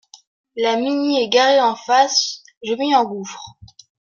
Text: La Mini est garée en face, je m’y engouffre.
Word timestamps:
La 0.55 0.77
Mini 0.77 1.21
est 1.21 1.29
garée 1.29 1.61
en 1.61 1.75
face, 1.75 2.41
je 2.63 2.73
m’y 2.73 2.95
engouffre. 2.95 3.55